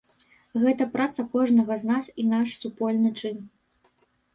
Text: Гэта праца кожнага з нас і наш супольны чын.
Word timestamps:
Гэта 0.63 0.87
праца 0.95 1.21
кожнага 1.37 1.73
з 1.85 1.93
нас 1.93 2.13
і 2.25 2.29
наш 2.33 2.59
супольны 2.65 3.17
чын. 3.21 3.37